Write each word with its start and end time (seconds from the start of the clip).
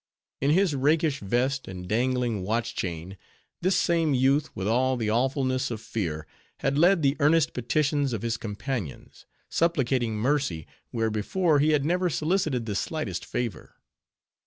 In 0.41 0.49
his 0.49 0.73
rakish 0.73 1.19
vest, 1.19 1.67
and 1.67 1.87
dangling 1.87 2.41
watch 2.41 2.73
chain, 2.73 3.17
this 3.61 3.75
same 3.75 4.15
youth, 4.15 4.49
with 4.55 4.67
all 4.67 4.97
the 4.97 5.11
awfulness 5.11 5.69
of 5.69 5.79
fear, 5.79 6.25
had 6.61 6.75
led 6.75 7.03
the 7.03 7.15
earnest 7.19 7.53
petitions 7.53 8.11
of 8.11 8.23
his 8.23 8.35
companions; 8.35 9.27
supplicating 9.47 10.15
mercy, 10.15 10.65
where 10.89 11.11
before 11.11 11.59
he 11.59 11.73
had 11.73 11.85
never 11.85 12.09
solicited 12.09 12.65
the 12.65 12.73
slightest 12.73 13.23
favor. 13.23 13.75